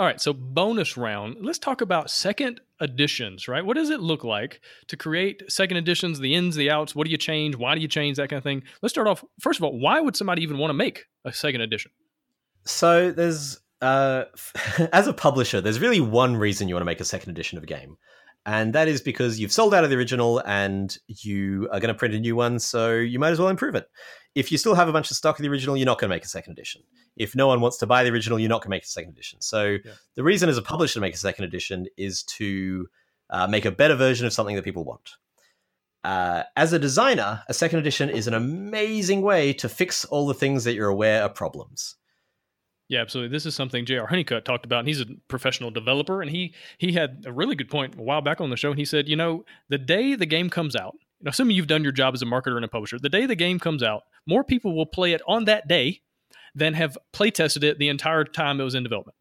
All 0.00 0.06
right, 0.06 0.18
so 0.18 0.32
bonus 0.32 0.96
round. 0.96 1.36
Let's 1.42 1.58
talk 1.58 1.82
about 1.82 2.08
second 2.08 2.62
editions, 2.80 3.48
right? 3.48 3.62
What 3.62 3.76
does 3.76 3.90
it 3.90 4.00
look 4.00 4.24
like 4.24 4.62
to 4.86 4.96
create 4.96 5.42
second 5.52 5.76
editions, 5.76 6.18
the 6.18 6.34
ins, 6.34 6.56
the 6.56 6.70
outs? 6.70 6.94
What 6.94 7.04
do 7.04 7.10
you 7.10 7.18
change? 7.18 7.54
Why 7.54 7.74
do 7.74 7.82
you 7.82 7.86
change 7.86 8.16
that 8.16 8.30
kind 8.30 8.38
of 8.38 8.42
thing? 8.42 8.62
Let's 8.80 8.94
start 8.94 9.06
off. 9.06 9.22
First 9.40 9.60
of 9.60 9.64
all, 9.64 9.78
why 9.78 10.00
would 10.00 10.16
somebody 10.16 10.42
even 10.42 10.56
want 10.56 10.70
to 10.70 10.74
make 10.74 11.04
a 11.26 11.34
second 11.34 11.60
edition? 11.60 11.90
So 12.64 13.10
there's, 13.10 13.60
uh, 13.82 14.24
as 14.94 15.06
a 15.06 15.12
publisher, 15.12 15.60
there's 15.60 15.80
really 15.80 16.00
one 16.00 16.34
reason 16.34 16.66
you 16.66 16.76
want 16.76 16.80
to 16.80 16.86
make 16.86 17.02
a 17.02 17.04
second 17.04 17.32
edition 17.32 17.58
of 17.58 17.64
a 17.64 17.66
game. 17.66 17.98
And 18.46 18.72
that 18.72 18.88
is 18.88 19.02
because 19.02 19.38
you've 19.38 19.52
sold 19.52 19.74
out 19.74 19.84
of 19.84 19.90
the 19.90 19.96
original 19.96 20.38
and 20.46 20.96
you 21.08 21.68
are 21.70 21.78
going 21.78 21.92
to 21.92 21.98
print 21.98 22.14
a 22.14 22.18
new 22.18 22.34
one, 22.34 22.58
so 22.58 22.94
you 22.94 23.18
might 23.18 23.32
as 23.32 23.38
well 23.38 23.48
improve 23.48 23.74
it. 23.74 23.84
If 24.34 24.52
you 24.52 24.58
still 24.58 24.74
have 24.74 24.88
a 24.88 24.92
bunch 24.92 25.10
of 25.10 25.16
stock 25.16 25.38
of 25.38 25.42
the 25.42 25.48
original, 25.48 25.76
you're 25.76 25.86
not 25.86 25.98
going 25.98 26.08
to 26.08 26.14
make 26.14 26.24
a 26.24 26.28
second 26.28 26.52
edition 26.52 26.82
if 27.20 27.36
no 27.36 27.46
one 27.46 27.60
wants 27.60 27.76
to 27.76 27.86
buy 27.86 28.02
the 28.02 28.10
original, 28.10 28.38
you're 28.38 28.48
not 28.48 28.62
going 28.62 28.70
to 28.70 28.76
make 28.76 28.84
a 28.84 28.88
second 28.88 29.10
edition. 29.10 29.40
So 29.42 29.76
yeah. 29.84 29.92
the 30.14 30.22
reason 30.22 30.48
as 30.48 30.56
a 30.56 30.62
publisher 30.62 30.94
to 30.94 31.00
make 31.00 31.14
a 31.14 31.18
second 31.18 31.44
edition 31.44 31.86
is 31.98 32.22
to 32.38 32.88
uh, 33.28 33.46
make 33.46 33.66
a 33.66 33.70
better 33.70 33.94
version 33.94 34.26
of 34.26 34.32
something 34.32 34.56
that 34.56 34.64
people 34.64 34.84
want. 34.84 35.16
Uh, 36.02 36.44
as 36.56 36.72
a 36.72 36.78
designer, 36.78 37.42
a 37.48 37.54
second 37.54 37.78
edition 37.78 38.08
is 38.08 38.26
an 38.26 38.32
amazing 38.32 39.20
way 39.20 39.52
to 39.52 39.68
fix 39.68 40.06
all 40.06 40.26
the 40.26 40.34
things 40.34 40.64
that 40.64 40.72
you're 40.72 40.88
aware 40.88 41.22
are 41.22 41.28
problems. 41.28 41.96
Yeah, 42.88 43.02
absolutely. 43.02 43.36
This 43.36 43.44
is 43.44 43.54
something 43.54 43.84
J.R. 43.84 44.06
Honeycutt 44.06 44.46
talked 44.46 44.64
about, 44.64 44.80
and 44.80 44.88
he's 44.88 45.02
a 45.02 45.06
professional 45.28 45.70
developer, 45.70 46.22
and 46.22 46.30
he 46.30 46.54
he 46.78 46.92
had 46.92 47.24
a 47.24 47.32
really 47.32 47.54
good 47.54 47.70
point 47.70 47.96
a 47.96 48.02
while 48.02 48.20
back 48.22 48.40
on 48.40 48.50
the 48.50 48.56
show, 48.56 48.70
and 48.70 48.78
he 48.78 48.84
said, 48.84 49.08
you 49.08 49.14
know, 49.14 49.44
the 49.68 49.78
day 49.78 50.16
the 50.16 50.26
game 50.26 50.50
comes 50.50 50.74
out, 50.74 50.96
know, 51.24 51.30
assuming 51.30 51.56
you've 51.56 51.66
done 51.66 51.82
your 51.82 51.92
job 51.92 52.14
as 52.14 52.22
a 52.22 52.26
marketer 52.26 52.56
and 52.56 52.64
a 52.64 52.68
publisher, 52.68 52.98
the 52.98 53.08
day 53.08 53.26
the 53.26 53.36
game 53.36 53.58
comes 53.58 53.82
out, 53.82 54.02
more 54.26 54.44
people 54.44 54.74
will 54.74 54.86
play 54.86 55.12
it 55.12 55.22
on 55.26 55.44
that 55.44 55.68
day 55.68 56.00
than 56.54 56.74
have 56.74 56.98
play 57.12 57.30
tested 57.30 57.64
it 57.64 57.78
the 57.78 57.88
entire 57.88 58.24
time 58.24 58.60
it 58.60 58.64
was 58.64 58.74
in 58.74 58.82
development. 58.82 59.16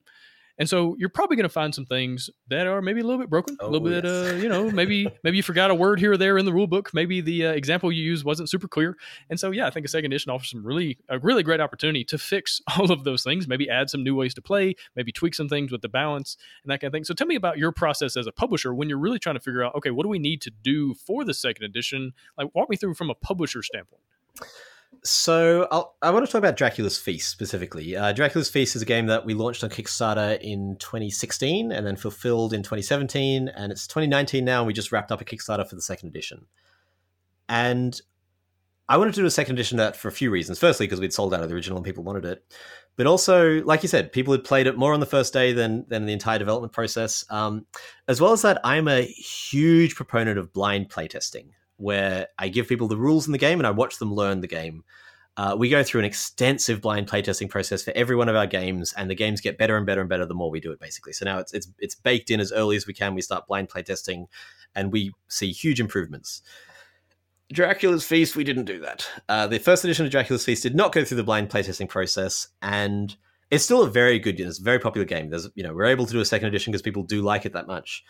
And 0.60 0.68
so 0.68 0.96
you're 1.00 1.10
probably 1.10 1.38
going 1.38 1.46
to 1.46 1.50
find 1.50 1.74
some 1.74 1.86
things 1.86 2.30
that 2.50 2.68
are 2.68 2.82
maybe 2.82 3.00
a 3.00 3.04
little 3.04 3.20
bit 3.20 3.30
broken, 3.30 3.58
oh, 3.62 3.68
a 3.68 3.70
little 3.70 3.90
yes. 3.90 4.02
bit, 4.02 4.12
uh, 4.12 4.36
you 4.36 4.50
know, 4.50 4.70
maybe 4.70 5.08
maybe 5.24 5.38
you 5.38 5.44
forgot 5.44 5.72
a 5.72 5.76
word 5.76 6.00
here 6.00 6.12
or 6.12 6.18
there 6.18 6.38
in 6.38 6.46
the 6.46 6.52
rule 6.52 6.68
book. 6.68 6.94
Maybe 6.94 7.22
the 7.22 7.48
uh, 7.48 7.52
example 7.54 7.92
you 7.92 8.04
used 8.04 8.26
wasn't 8.26 8.50
super 8.50 8.68
clear. 8.68 8.98
And 9.30 9.40
so, 9.40 9.52
yeah, 9.52 9.66
I 9.66 9.70
think 9.70 9.86
a 9.86 9.90
second 9.90 10.12
edition 10.12 10.32
offers 10.32 10.52
some 10.52 10.66
really 10.66 11.00
a 11.08 11.18
really 11.18 11.44
great 11.44 11.62
opportunity 11.62 12.04
to 12.06 12.18
fix 12.18 12.62
all 12.78 12.92
of 12.92 13.06
those 13.06 13.24
things. 13.24 13.48
Maybe 13.48 13.70
add 13.70 13.90
some 13.90 14.04
new 14.04 14.16
ways 14.16 14.34
to 14.34 14.42
play, 14.42 14.76
maybe 14.96 15.14
tweak 15.14 15.34
some 15.34 15.48
things 15.48 15.72
with 15.72 15.82
the 15.82 15.90
balance 15.90 16.36
and 16.64 16.72
that 16.72 16.82
kind 16.82 16.90
of 16.90 16.94
thing. 16.94 17.06
So, 17.06 17.14
tell 17.14 17.28
me 17.28 17.36
about 17.36 17.58
your 17.58 17.72
process 17.72 18.18
as 18.18 18.28
a 18.28 18.32
publisher 18.32 18.74
when 18.74 18.90
you're 18.90 19.00
really 19.00 19.20
trying 19.20 19.36
to 19.36 19.42
figure 19.42 19.64
out, 19.64 19.76
okay, 19.76 19.92
what 19.92 20.04
do 20.04 20.10
we 20.10 20.20
need 20.20 20.42
to 20.42 20.52
do 20.52 20.94
for 20.94 21.24
the 21.24 21.34
second 21.34 21.64
edition? 21.64 22.12
Like, 22.38 22.54
walk 22.54 22.70
me 22.70 22.76
through 22.76 22.96
from 22.96 23.10
a 23.10 23.16
publisher 23.16 23.64
standpoint. 23.64 24.04
So 25.04 25.68
I'll, 25.72 25.96
i 26.02 26.10
want 26.10 26.26
to 26.26 26.32
talk 26.32 26.40
about 26.40 26.58
Dracula's 26.58 26.98
Feast 26.98 27.30
specifically. 27.30 27.96
Uh, 27.96 28.12
Dracula's 28.12 28.50
Feast 28.50 28.76
is 28.76 28.82
a 28.82 28.86
game 28.86 29.06
that 29.08 29.26
we 29.26 29.34
launched 29.34 29.64
on 29.64 29.70
Kickstarter 29.70 30.40
in 30.42 30.76
2016 30.78 31.72
and 31.72 31.86
then 31.86 31.96
fulfilled 31.96 32.54
in 32.54 32.64
2017, 32.64 33.48
and 33.50 33.72
it's 33.72 33.88
2019 33.88 34.44
now, 34.44 34.60
and 34.60 34.68
we 34.68 34.74
just 34.74 34.92
wrapped 34.92 35.12
up 35.12 35.22
a 35.22 35.26
Kickstarter 35.26 35.68
for 35.68 35.76
the 35.76 35.82
second 35.82 36.10
edition. 36.10 36.46
And 37.48 38.00
I 38.90 38.98
wanted 38.98 39.14
to 39.14 39.22
do 39.22 39.26
a 39.26 39.32
second 39.32 39.56
edition 39.56 39.80
of 39.80 39.86
that 39.86 39.96
for 39.96 40.08
a 40.08 40.12
few 40.12 40.32
reasons. 40.32 40.60
Firstly, 40.60 40.86
because 40.86 41.00
we'd 41.00 41.14
sold 41.14 41.34
out 41.34 41.44
of 41.44 41.50
the 41.50 41.56
original 41.56 41.78
and 41.78 41.86
people 41.86 42.04
wanted 42.04 42.26
it, 42.26 42.44
but 42.96 43.08
also, 43.08 43.64
like 43.64 43.84
you 43.84 43.90
said, 43.90 44.12
people 44.12 44.34
had 44.34 44.44
played 44.44 44.68
it 44.68 44.78
more 44.78 44.94
on 44.94 45.00
the 45.00 45.06
first 45.06 45.32
day 45.32 45.54
than 45.54 45.86
than 45.88 46.06
the 46.06 46.14
entire 46.14 46.40
development 46.40 46.74
process. 46.74 47.24
Um, 47.30 47.66
as 48.08 48.20
well 48.20 48.34
as 48.34 48.42
that, 48.42 48.60
I'm 48.64 48.88
a 48.88 49.04
huge 49.04 49.96
proponent 49.96 50.38
of 50.38 50.52
blind 50.52 50.90
playtesting 50.90 51.52
where 51.80 52.28
I 52.38 52.50
give 52.50 52.68
people 52.68 52.88
the 52.88 52.98
rules 52.98 53.26
in 53.26 53.32
the 53.32 53.38
game 53.38 53.60
and 53.60 53.68
I 53.68 53.72
watch 53.72 53.98
them 53.98 54.14
learn 54.14 54.42
the 54.42 54.48
game. 54.48 54.84
Uh, 55.38 55.56
we 55.58 55.70
go 55.70 55.84
through 55.84 56.00
an 56.00 56.06
extensive 56.06 56.82
blind 56.82 57.08
playtesting 57.08 57.50
process 57.50 57.82
for 57.82 57.94
every 57.96 58.16
one 58.16 58.28
of 58.28 58.36
our 58.36 58.48
games, 58.48 58.94
and 58.98 59.10
the 59.10 59.16
games 59.16 59.40
get 59.40 59.58
better 59.58 59.78
and 59.78 59.86
better 59.86 60.02
and 60.02 60.10
better 60.10 60.26
the 60.26 60.34
more 60.34 60.52
we 60.52 60.60
do 60.60 60.72
it. 60.72 60.80
Basically, 60.80 61.14
so 61.14 61.24
now 61.24 61.40
it's 61.40 61.54
it's 61.54 61.68
it's 61.80 61.96
baked 61.96 62.30
in 62.30 62.42
as 62.42 62.52
early 62.52 62.76
as 62.76 62.86
we 62.86 62.94
can. 62.94 63.16
We 63.16 63.22
start 63.22 63.48
blind 63.48 63.70
playtesting, 63.70 64.26
and 64.76 64.92
we 64.92 65.14
see 65.30 65.52
huge 65.52 65.80
improvements. 65.80 66.42
Dracula's 67.54 68.04
Feast, 68.04 68.36
we 68.36 68.44
didn't 68.44 68.66
do 68.66 68.80
that. 68.82 69.08
Uh, 69.30 69.48
the 69.48 69.60
first 69.60 69.84
edition 69.86 70.06
of 70.06 70.12
Dracula's 70.12 70.44
Feast 70.44 70.64
did 70.64 70.76
not 70.76 70.92
go 70.92 71.06
through 71.06 71.18
the 71.18 71.24
blind 71.24 71.50
playtesting 71.50 71.88
process, 71.88 72.50
and 72.62 73.16
it's 73.50 73.64
still 73.64 73.82
a 73.82 73.90
very 73.90 74.20
good, 74.20 74.40
it's 74.40 74.60
a 74.60 74.64
very 74.64 74.80
popular 74.80 75.06
game. 75.06 75.30
There's, 75.30 75.50
you 75.56 75.64
know, 75.64 75.74
we're 75.74 75.86
able 75.86 76.06
to 76.06 76.14
do 76.14 76.20
a 76.20 76.26
second 76.26 76.50
edition 76.50 76.72
because 76.72 76.84
people 76.84 77.04
do 77.04 77.22
like 77.22 77.46
it 77.46 77.54
that 77.54 77.66
much. 77.66 78.04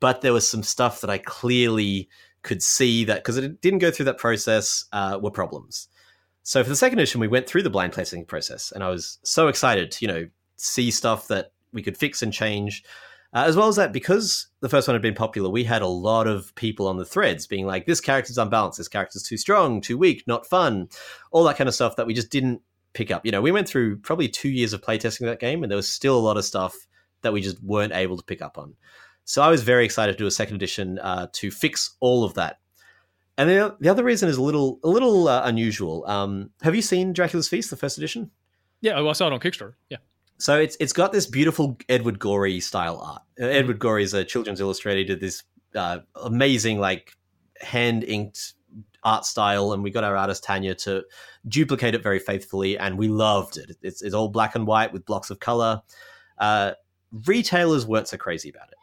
But 0.00 0.20
there 0.20 0.32
was 0.32 0.46
some 0.46 0.62
stuff 0.62 1.00
that 1.00 1.10
I 1.10 1.18
clearly 1.18 2.08
could 2.44 2.62
see 2.62 3.04
that 3.04 3.16
because 3.16 3.36
it 3.36 3.60
didn't 3.60 3.80
go 3.80 3.90
through 3.90 4.04
that 4.04 4.18
process 4.18 4.84
uh, 4.92 5.18
were 5.20 5.30
problems. 5.30 5.88
So 6.44 6.62
for 6.62 6.68
the 6.68 6.76
second 6.76 6.98
edition, 6.98 7.20
we 7.20 7.26
went 7.26 7.48
through 7.48 7.62
the 7.62 7.70
blind 7.70 7.94
testing 7.94 8.24
process, 8.24 8.70
and 8.70 8.84
I 8.84 8.90
was 8.90 9.18
so 9.24 9.48
excited 9.48 9.90
to 9.90 10.04
you 10.04 10.12
know 10.12 10.28
see 10.56 10.90
stuff 10.92 11.26
that 11.28 11.52
we 11.72 11.82
could 11.82 11.96
fix 11.96 12.22
and 12.22 12.32
change. 12.32 12.84
Uh, 13.32 13.42
as 13.48 13.56
well 13.56 13.66
as 13.66 13.74
that, 13.74 13.92
because 13.92 14.46
the 14.60 14.68
first 14.68 14.86
one 14.86 14.94
had 14.94 15.02
been 15.02 15.12
popular, 15.12 15.50
we 15.50 15.64
had 15.64 15.82
a 15.82 15.88
lot 15.88 16.28
of 16.28 16.54
people 16.54 16.86
on 16.86 16.98
the 16.98 17.04
threads 17.04 17.48
being 17.48 17.66
like, 17.66 17.84
"This 17.84 18.00
character's 18.00 18.38
unbalanced. 18.38 18.78
This 18.78 18.86
character's 18.86 19.24
too 19.24 19.36
strong, 19.36 19.80
too 19.80 19.98
weak, 19.98 20.22
not 20.28 20.46
fun," 20.46 20.88
all 21.32 21.42
that 21.44 21.56
kind 21.56 21.66
of 21.66 21.74
stuff 21.74 21.96
that 21.96 22.06
we 22.06 22.14
just 22.14 22.30
didn't 22.30 22.60
pick 22.92 23.10
up. 23.10 23.26
You 23.26 23.32
know, 23.32 23.42
we 23.42 23.50
went 23.50 23.68
through 23.68 23.96
probably 23.98 24.28
two 24.28 24.50
years 24.50 24.72
of 24.72 24.82
playtesting 24.82 25.26
that 25.26 25.40
game, 25.40 25.64
and 25.64 25.70
there 25.70 25.76
was 25.76 25.88
still 25.88 26.16
a 26.16 26.20
lot 26.20 26.36
of 26.36 26.44
stuff 26.44 26.76
that 27.22 27.32
we 27.32 27.40
just 27.40 27.60
weren't 27.62 27.92
able 27.92 28.16
to 28.16 28.22
pick 28.22 28.40
up 28.40 28.56
on. 28.56 28.74
So 29.24 29.42
I 29.42 29.48
was 29.48 29.62
very 29.62 29.84
excited 29.84 30.12
to 30.12 30.18
do 30.18 30.26
a 30.26 30.30
second 30.30 30.56
edition 30.56 30.98
uh, 30.98 31.28
to 31.32 31.50
fix 31.50 31.96
all 32.00 32.24
of 32.24 32.34
that. 32.34 32.58
And 33.36 33.50
the, 33.50 33.76
the 33.80 33.88
other 33.88 34.04
reason 34.04 34.28
is 34.28 34.36
a 34.36 34.42
little 34.42 34.78
a 34.84 34.88
little 34.88 35.28
uh, 35.28 35.42
unusual. 35.44 36.06
Um, 36.06 36.50
have 36.62 36.74
you 36.74 36.82
seen 36.82 37.12
Dracula's 37.12 37.48
Feast, 37.48 37.70
the 37.70 37.76
first 37.76 37.98
edition? 37.98 38.30
Yeah, 38.80 38.94
well, 38.96 39.08
I 39.08 39.12
saw 39.12 39.26
it 39.26 39.32
on 39.32 39.40
Kickstarter. 39.40 39.74
Yeah. 39.88 39.96
So 40.38 40.58
it's 40.58 40.76
it's 40.78 40.92
got 40.92 41.12
this 41.12 41.26
beautiful 41.26 41.76
Edward 41.88 42.18
Gorey 42.18 42.60
style 42.60 42.98
art. 42.98 43.22
Uh, 43.40 43.46
Edward 43.46 43.78
Gorey 43.78 44.04
is 44.04 44.14
a 44.14 44.24
children's 44.24 44.60
illustrator. 44.60 44.98
He 44.98 45.04
did 45.04 45.20
this 45.20 45.42
uh, 45.74 46.00
amazing 46.14 46.78
like 46.78 47.12
hand 47.60 48.04
inked 48.04 48.54
art 49.02 49.24
style, 49.24 49.72
and 49.72 49.82
we 49.82 49.90
got 49.90 50.04
our 50.04 50.16
artist 50.16 50.44
Tanya 50.44 50.74
to 50.76 51.04
duplicate 51.48 51.94
it 51.94 52.02
very 52.02 52.18
faithfully, 52.18 52.78
and 52.78 52.98
we 52.98 53.08
loved 53.08 53.56
it. 53.56 53.76
It's, 53.82 54.02
it's 54.02 54.14
all 54.14 54.28
black 54.28 54.54
and 54.54 54.66
white 54.66 54.92
with 54.92 55.04
blocks 55.04 55.30
of 55.30 55.40
color. 55.40 55.82
Uh, 56.38 56.72
retailers 57.26 57.86
weren't 57.86 58.08
so 58.08 58.16
crazy 58.16 58.48
about 58.50 58.68
it. 58.68 58.78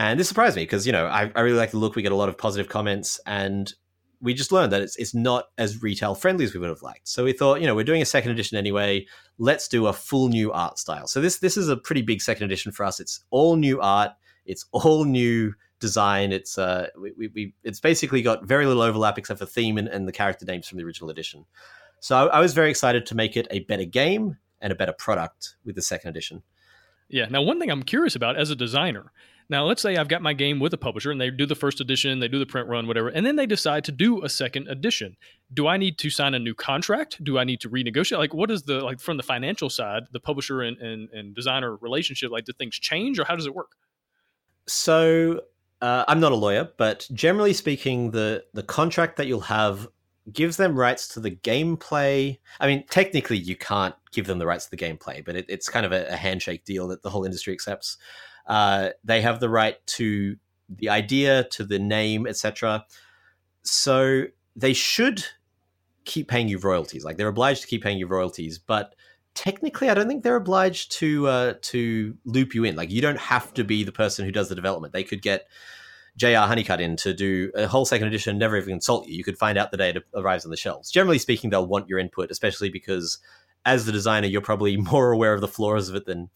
And 0.00 0.18
this 0.18 0.28
surprised 0.28 0.56
me 0.56 0.62
because, 0.62 0.86
you 0.86 0.92
know, 0.92 1.04
I, 1.04 1.30
I 1.36 1.42
really 1.42 1.58
like 1.58 1.72
the 1.72 1.76
look. 1.76 1.94
We 1.94 2.00
get 2.00 2.10
a 2.10 2.16
lot 2.16 2.30
of 2.30 2.38
positive 2.38 2.70
comments 2.70 3.20
and 3.26 3.70
we 4.22 4.32
just 4.32 4.50
learned 4.50 4.72
that 4.72 4.80
it's, 4.80 4.96
it's 4.96 5.12
not 5.12 5.48
as 5.58 5.82
retail 5.82 6.14
friendly 6.14 6.46
as 6.46 6.54
we 6.54 6.60
would 6.60 6.70
have 6.70 6.80
liked. 6.80 7.06
So 7.06 7.22
we 7.22 7.34
thought, 7.34 7.60
you 7.60 7.66
know, 7.66 7.74
we're 7.74 7.84
doing 7.84 8.00
a 8.00 8.06
second 8.06 8.30
edition 8.30 8.56
anyway. 8.56 9.06
Let's 9.36 9.68
do 9.68 9.88
a 9.88 9.92
full 9.92 10.30
new 10.30 10.52
art 10.52 10.78
style. 10.78 11.06
So 11.06 11.20
this 11.20 11.40
this 11.40 11.58
is 11.58 11.68
a 11.68 11.76
pretty 11.76 12.00
big 12.00 12.22
second 12.22 12.46
edition 12.46 12.72
for 12.72 12.86
us. 12.86 12.98
It's 12.98 13.26
all 13.28 13.56
new 13.56 13.78
art. 13.82 14.12
It's 14.46 14.64
all 14.72 15.04
new 15.04 15.52
design. 15.80 16.32
It's 16.32 16.56
uh 16.56 16.86
we, 16.98 17.28
we 17.28 17.54
it's 17.62 17.80
basically 17.80 18.22
got 18.22 18.46
very 18.46 18.64
little 18.64 18.82
overlap 18.82 19.18
except 19.18 19.38
for 19.38 19.44
theme 19.44 19.76
and, 19.76 19.86
and 19.86 20.08
the 20.08 20.12
character 20.12 20.46
names 20.46 20.66
from 20.66 20.78
the 20.78 20.84
original 20.84 21.10
edition. 21.10 21.44
So 22.00 22.16
I, 22.16 22.38
I 22.38 22.40
was 22.40 22.54
very 22.54 22.70
excited 22.70 23.04
to 23.04 23.14
make 23.14 23.36
it 23.36 23.46
a 23.50 23.60
better 23.64 23.84
game 23.84 24.38
and 24.62 24.72
a 24.72 24.76
better 24.76 24.94
product 24.94 25.56
with 25.62 25.74
the 25.74 25.82
second 25.82 26.08
edition. 26.08 26.42
Yeah. 27.10 27.26
Now, 27.28 27.42
one 27.42 27.60
thing 27.60 27.70
I'm 27.70 27.82
curious 27.82 28.16
about 28.16 28.38
as 28.38 28.48
a 28.48 28.56
designer 28.56 29.12
now, 29.50 29.64
let's 29.64 29.82
say 29.82 29.96
I've 29.96 30.08
got 30.08 30.22
my 30.22 30.32
game 30.32 30.60
with 30.60 30.72
a 30.72 30.78
publisher 30.78 31.10
and 31.10 31.20
they 31.20 31.28
do 31.28 31.44
the 31.44 31.56
first 31.56 31.80
edition, 31.80 32.20
they 32.20 32.28
do 32.28 32.38
the 32.38 32.46
print 32.46 32.68
run, 32.68 32.86
whatever, 32.86 33.08
and 33.08 33.26
then 33.26 33.34
they 33.34 33.46
decide 33.46 33.84
to 33.84 33.92
do 33.92 34.22
a 34.24 34.28
second 34.28 34.68
edition. 34.68 35.16
Do 35.52 35.66
I 35.66 35.76
need 35.76 35.98
to 35.98 36.08
sign 36.08 36.34
a 36.34 36.38
new 36.38 36.54
contract? 36.54 37.22
Do 37.24 37.36
I 37.36 37.42
need 37.44 37.60
to 37.62 37.68
renegotiate? 37.68 38.18
Like, 38.18 38.32
what 38.32 38.50
is 38.50 38.62
the, 38.62 38.80
like, 38.80 39.00
from 39.00 39.16
the 39.16 39.24
financial 39.24 39.68
side, 39.68 40.04
the 40.12 40.20
publisher 40.20 40.62
and, 40.62 40.78
and, 40.78 41.10
and 41.10 41.34
designer 41.34 41.76
relationship, 41.76 42.30
like, 42.30 42.44
do 42.44 42.52
things 42.52 42.78
change 42.78 43.18
or 43.18 43.24
how 43.24 43.34
does 43.34 43.46
it 43.46 43.54
work? 43.54 43.72
So, 44.68 45.40
uh, 45.82 46.04
I'm 46.06 46.20
not 46.20 46.30
a 46.30 46.36
lawyer, 46.36 46.68
but 46.76 47.08
generally 47.12 47.52
speaking, 47.52 48.12
the, 48.12 48.44
the 48.54 48.62
contract 48.62 49.16
that 49.16 49.26
you'll 49.26 49.40
have 49.40 49.88
gives 50.32 50.58
them 50.58 50.78
rights 50.78 51.08
to 51.08 51.18
the 51.18 51.32
gameplay. 51.32 52.38
I 52.60 52.66
mean, 52.68 52.84
technically, 52.88 53.38
you 53.38 53.56
can't 53.56 53.96
give 54.12 54.26
them 54.26 54.38
the 54.38 54.46
rights 54.46 54.66
to 54.66 54.70
the 54.70 54.76
gameplay, 54.76 55.24
but 55.24 55.34
it, 55.34 55.46
it's 55.48 55.68
kind 55.68 55.84
of 55.84 55.90
a, 55.90 56.06
a 56.08 56.16
handshake 56.16 56.64
deal 56.64 56.86
that 56.88 57.02
the 57.02 57.10
whole 57.10 57.24
industry 57.24 57.52
accepts. 57.52 57.96
Uh, 58.46 58.90
they 59.04 59.20
have 59.20 59.40
the 59.40 59.48
right 59.48 59.84
to 59.86 60.36
the 60.68 60.88
idea, 60.88 61.44
to 61.44 61.64
the 61.64 61.78
name, 61.78 62.26
etc. 62.26 62.84
So 63.62 64.24
they 64.56 64.72
should 64.72 65.24
keep 66.04 66.28
paying 66.28 66.48
you 66.48 66.58
royalties. 66.58 67.04
Like 67.04 67.16
they're 67.16 67.28
obliged 67.28 67.62
to 67.62 67.68
keep 67.68 67.82
paying 67.82 67.98
you 67.98 68.06
royalties, 68.06 68.58
but 68.58 68.94
technically, 69.34 69.88
I 69.88 69.94
don't 69.94 70.08
think 70.08 70.22
they're 70.22 70.36
obliged 70.36 70.92
to 70.92 71.26
uh, 71.26 71.54
to 71.62 72.16
loop 72.24 72.54
you 72.54 72.64
in. 72.64 72.76
Like 72.76 72.90
you 72.90 73.00
don't 73.00 73.18
have 73.18 73.54
to 73.54 73.64
be 73.64 73.84
the 73.84 73.92
person 73.92 74.24
who 74.24 74.32
does 74.32 74.48
the 74.48 74.54
development. 74.54 74.92
They 74.92 75.04
could 75.04 75.22
get 75.22 75.46
JR 76.16 76.36
Honeycutt 76.36 76.80
in 76.80 76.96
to 76.96 77.14
do 77.14 77.50
a 77.54 77.66
whole 77.66 77.84
second 77.84 78.08
edition, 78.08 78.38
never 78.38 78.56
even 78.56 78.74
consult 78.74 79.06
you. 79.06 79.16
You 79.16 79.24
could 79.24 79.38
find 79.38 79.56
out 79.56 79.70
the 79.70 79.76
day 79.76 79.90
it 79.90 80.04
arrives 80.14 80.44
on 80.44 80.50
the 80.50 80.56
shelves. 80.56 80.90
Generally 80.90 81.18
speaking, 81.18 81.50
they'll 81.50 81.66
want 81.66 81.88
your 81.88 81.98
input, 81.98 82.30
especially 82.30 82.68
because 82.68 83.18
as 83.64 83.86
the 83.86 83.92
designer, 83.92 84.26
you're 84.26 84.40
probably 84.40 84.76
more 84.92 85.12
aware 85.12 85.34
of 85.34 85.40
the 85.40 85.48
flaws 85.48 85.88
of 85.88 85.94
it 85.94 86.06
than 86.06 86.30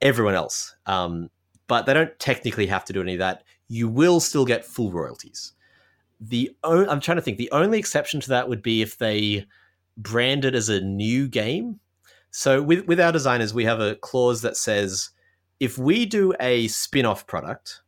everyone 0.00 0.34
else. 0.34 0.74
Um, 0.86 1.30
but 1.66 1.86
they 1.86 1.94
don't 1.94 2.18
technically 2.18 2.66
have 2.66 2.84
to 2.86 2.92
do 2.92 3.02
any 3.02 3.14
of 3.14 3.18
that. 3.18 3.44
You 3.68 3.88
will 3.88 4.20
still 4.20 4.44
get 4.44 4.64
full 4.64 4.90
royalties. 4.90 5.52
The 6.20 6.56
o- 6.64 6.88
I'm 6.88 7.00
trying 7.00 7.18
to 7.18 7.22
think. 7.22 7.38
The 7.38 7.50
only 7.52 7.78
exception 7.78 8.20
to 8.20 8.28
that 8.30 8.48
would 8.48 8.62
be 8.62 8.82
if 8.82 8.98
they 8.98 9.46
brand 9.96 10.44
it 10.44 10.54
as 10.54 10.68
a 10.68 10.80
new 10.80 11.28
game. 11.28 11.80
So 12.30 12.62
with 12.62 12.86
with 12.86 13.00
our 13.00 13.12
designers, 13.12 13.54
we 13.54 13.64
have 13.64 13.80
a 13.80 13.96
clause 13.96 14.42
that 14.42 14.56
says 14.56 15.10
if 15.60 15.78
we 15.78 16.06
do 16.06 16.34
a 16.40 16.68
spin-off 16.68 17.26
product 17.26 17.82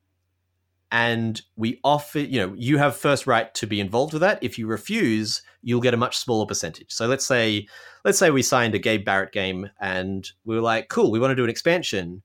and 0.93 1.41
we 1.57 1.79
offer, 1.85 2.19
you 2.19 2.41
know, 2.41 2.55
you 2.57 2.79
have 2.79 2.97
first 2.97 3.27
right 3.27 3.55
to 3.55 3.67
be 3.67 3.81
involved 3.81 4.13
with 4.13 4.23
that. 4.23 4.39
If 4.43 4.59
you 4.59 4.67
refuse, 4.67 5.43
you'll 5.63 5.81
get 5.81 5.95
a 5.95 5.99
much 5.99 6.19
smaller 6.19 6.47
percentage. 6.47 6.93
So 6.93 7.07
let's 7.07 7.25
say, 7.25 7.67
let's 8.05 8.19
say 8.19 8.31
we 8.31 8.43
signed 8.43 8.75
a 8.75 8.79
Gabe 8.79 9.05
Barrett 9.05 9.33
game 9.33 9.71
and 9.81 10.29
we 10.45 10.57
were 10.57 10.63
like, 10.63 10.89
cool, 10.89 11.11
we 11.11 11.21
want 11.21 11.31
to 11.31 11.37
do 11.37 11.45
an 11.45 11.51
expansion. 11.51 12.23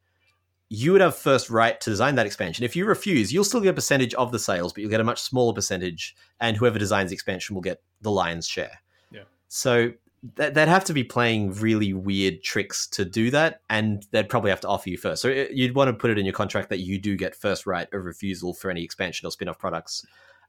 You 0.70 0.94
would 0.94 1.02
have 1.02 1.16
first 1.16 1.52
right 1.52 1.80
to 1.80 1.90
design 1.92 2.16
that 2.16 2.26
expansion. 2.26 2.66
If 2.66 2.76
you 2.76 2.86
refuse, 2.86 3.32
you'll 3.32 3.44
still 3.44 3.62
get 3.62 3.70
a 3.70 3.74
percentage 3.74 4.16
of 4.16 4.32
the 4.32 4.40
sales, 4.40 4.74
but 4.74 4.82
you'll 4.82 4.90
get 4.90 5.00
a 5.00 5.04
much 5.04 5.22
smaller 5.22 5.54
percentage, 5.54 6.16
and 6.42 6.58
whoever 6.58 6.80
designs 6.80 7.12
the 7.12 7.14
expansion 7.14 7.54
will 7.54 7.62
get 7.62 7.84
the 8.02 8.10
lion's 8.10 8.48
share. 8.48 8.82
Yeah. 9.12 9.26
So 9.48 9.92
they'd 10.36 10.58
have 10.58 10.86
to 10.86 10.94
be 10.94 11.04
playing 11.04 11.54
really 11.54 11.94
weird 11.94 12.42
tricks 12.42 12.88
to 12.88 13.06
do 13.06 13.30
that, 13.32 13.62
and 13.70 14.06
they'd 14.12 14.30
probably 14.30 14.50
have 14.50 14.62
to 14.62 14.68
offer 14.68 14.90
you 14.90 14.98
first. 14.98 15.22
So 15.22 15.28
you'd 15.28 15.76
want 15.76 15.90
to 15.90 15.94
put 15.94 16.10
it 16.10 16.18
in 16.18 16.26
your 16.26 16.34
contract 16.34 16.70
that 16.70 16.80
you 16.80 17.00
do 17.00 17.16
get 17.16 17.36
first 17.36 17.66
right 17.66 17.88
of 17.94 18.06
refusal 18.06 18.54
for 18.54 18.72
any 18.72 18.84
expansion 18.84 19.28
or 19.28 19.32
spin-off 19.32 19.60
products. 19.60 20.06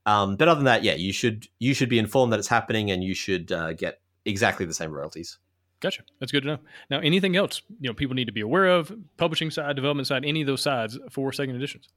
Um, 0.07 0.37
but 0.37 0.49
other 0.49 0.59
than 0.59 0.67
that, 0.67 0.85
yeah, 0.85 0.95
you 0.95 1.13
should 1.13 1.49
you 1.59 1.75
should 1.75 1.89
be 1.89 1.99
informed 1.99 2.33
that 2.33 2.39
it's 2.39 2.49
happening, 2.49 2.91
and 2.91 3.03
you 3.03 3.15
should 3.15 3.53
uh, 3.53 3.73
get 3.73 4.01
exactly 4.25 4.65
the 4.65 4.75
same 4.75 4.93
royalties. 4.93 5.39
Gotcha. 5.81 6.03
That's 6.21 6.33
good 6.33 6.45
to 6.45 6.49
know. 6.49 6.59
Now, 6.89 7.01
anything 7.01 7.37
else 7.37 7.61
you 7.81 7.91
know 7.91 7.95
people 7.95 8.15
need 8.15 8.27
to 8.27 8.33
be 8.33 8.41
aware 8.41 8.67
of? 8.67 8.93
Publishing 9.17 9.51
side, 9.51 9.77
development 9.77 10.07
side, 10.07 10.25
any 10.25 10.41
of 10.41 10.47
those 10.47 10.63
sides 10.63 10.99
for 11.11 11.33
second 11.33 11.57
editions. 11.57 11.89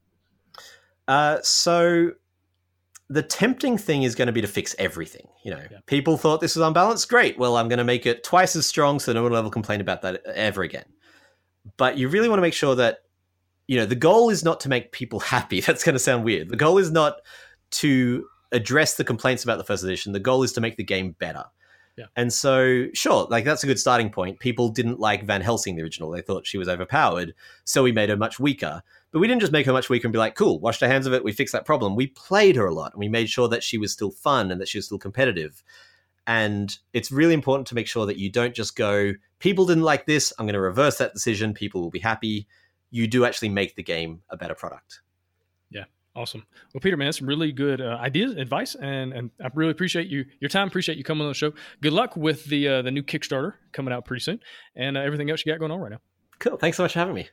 Uh, 1.08 1.38
so 1.42 2.10
the 3.10 3.22
tempting 3.22 3.76
thing 3.76 4.04
is 4.04 4.14
going 4.14 4.26
to 4.26 4.32
be 4.32 4.40
to 4.40 4.46
fix 4.46 4.76
everything. 4.78 5.26
You 5.44 5.50
know, 5.50 5.62
yeah. 5.70 5.78
people 5.86 6.16
thought 6.16 6.40
this 6.40 6.54
was 6.54 6.64
unbalanced. 6.64 7.08
Great. 7.08 7.36
Well, 7.38 7.56
I'm 7.56 7.68
going 7.68 7.78
to 7.78 7.84
make 7.84 8.06
it 8.06 8.22
twice 8.22 8.54
as 8.54 8.66
strong 8.66 9.00
so 9.00 9.12
no 9.12 9.24
one 9.24 9.32
will 9.32 9.38
ever 9.38 9.50
complain 9.50 9.80
about 9.80 10.02
that 10.02 10.24
ever 10.26 10.62
again. 10.62 10.84
But 11.76 11.98
you 11.98 12.08
really 12.08 12.28
want 12.28 12.38
to 12.38 12.42
make 12.42 12.54
sure 12.54 12.76
that, 12.76 13.00
you 13.66 13.76
know, 13.76 13.84
the 13.84 13.96
goal 13.96 14.30
is 14.30 14.44
not 14.44 14.60
to 14.60 14.68
make 14.68 14.92
people 14.92 15.18
happy. 15.20 15.60
That's 15.60 15.82
going 15.82 15.94
to 15.96 15.98
sound 15.98 16.24
weird. 16.24 16.50
The 16.50 16.56
goal 16.56 16.78
is 16.78 16.92
not 16.92 17.16
to 17.72 18.26
address 18.52 18.94
the 18.94 19.04
complaints 19.04 19.42
about 19.42 19.58
the 19.58 19.64
first 19.64 19.82
edition. 19.82 20.12
The 20.12 20.20
goal 20.20 20.44
is 20.44 20.52
to 20.52 20.60
make 20.60 20.76
the 20.76 20.84
game 20.84 21.16
better. 21.18 21.44
Yeah. 21.98 22.06
And 22.14 22.32
so, 22.32 22.86
sure, 22.94 23.26
like 23.28 23.44
that's 23.44 23.64
a 23.64 23.66
good 23.66 23.78
starting 23.78 24.10
point. 24.10 24.38
People 24.38 24.68
didn't 24.68 25.00
like 25.00 25.24
Van 25.24 25.40
Helsing, 25.40 25.74
the 25.74 25.82
original. 25.82 26.10
They 26.10 26.22
thought 26.22 26.46
she 26.46 26.58
was 26.58 26.68
overpowered. 26.68 27.34
So 27.64 27.82
we 27.82 27.90
made 27.90 28.08
her 28.08 28.16
much 28.16 28.38
weaker. 28.38 28.82
But 29.12 29.18
we 29.18 29.26
didn't 29.26 29.40
just 29.40 29.52
make 29.52 29.66
her 29.66 29.72
much 29.72 29.90
weaker 29.90 30.06
and 30.06 30.12
be 30.12 30.18
like, 30.18 30.36
cool, 30.36 30.60
washed 30.60 30.82
our 30.82 30.88
hands 30.88 31.06
of 31.06 31.12
it, 31.12 31.24
we 31.24 31.32
fixed 31.32 31.52
that 31.52 31.66
problem. 31.66 31.96
We 31.96 32.08
played 32.08 32.56
her 32.56 32.66
a 32.66 32.74
lot 32.74 32.92
and 32.92 33.00
we 33.00 33.08
made 33.08 33.28
sure 33.28 33.48
that 33.48 33.64
she 33.64 33.76
was 33.76 33.92
still 33.92 34.10
fun 34.10 34.50
and 34.50 34.60
that 34.60 34.68
she 34.68 34.78
was 34.78 34.86
still 34.86 34.98
competitive. 34.98 35.62
And 36.26 36.76
it's 36.92 37.10
really 37.10 37.34
important 37.34 37.66
to 37.68 37.74
make 37.74 37.88
sure 37.88 38.06
that 38.06 38.18
you 38.18 38.30
don't 38.30 38.54
just 38.54 38.76
go, 38.76 39.14
people 39.40 39.66
didn't 39.66 39.82
like 39.82 40.06
this, 40.06 40.32
I'm 40.38 40.46
going 40.46 40.54
to 40.54 40.60
reverse 40.60 40.98
that 40.98 41.12
decision, 41.12 41.54
people 41.54 41.80
will 41.80 41.90
be 41.90 41.98
happy. 41.98 42.46
You 42.92 43.08
do 43.08 43.24
actually 43.24 43.48
make 43.48 43.74
the 43.74 43.82
game 43.82 44.22
a 44.30 44.36
better 44.36 44.54
product. 44.54 45.00
Yeah, 45.70 45.84
awesome. 46.14 46.46
Well, 46.72 46.80
Peter, 46.80 46.96
man, 46.96 47.06
that's 47.06 47.18
some 47.18 47.28
really 47.28 47.50
good 47.50 47.80
uh, 47.80 47.98
ideas, 48.00 48.36
advice, 48.36 48.74
and 48.74 49.12
and 49.12 49.30
I 49.42 49.48
really 49.54 49.70
appreciate 49.70 50.08
you 50.08 50.24
your 50.40 50.48
time. 50.48 50.68
Appreciate 50.68 50.98
you 50.98 51.04
coming 51.04 51.22
on 51.22 51.30
the 51.30 51.34
show. 51.34 51.52
Good 51.80 51.92
luck 51.92 52.16
with 52.16 52.44
the 52.46 52.68
uh, 52.68 52.82
the 52.82 52.90
new 52.90 53.02
Kickstarter 53.02 53.54
coming 53.72 53.94
out 53.94 54.04
pretty 54.04 54.22
soon, 54.22 54.40
and 54.74 54.96
uh, 54.96 55.00
everything 55.00 55.30
else 55.30 55.44
you 55.46 55.52
got 55.52 55.60
going 55.60 55.70
on 55.70 55.80
right 55.80 55.92
now. 55.92 56.00
Cool. 56.40 56.56
Thanks 56.56 56.76
so 56.76 56.82
much 56.82 56.94
for 56.94 56.98
having 56.98 57.14
me. 57.14 57.28